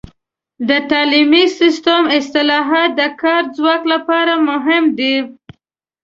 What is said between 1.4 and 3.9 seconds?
سیستم اصلاحات د کاري ځواک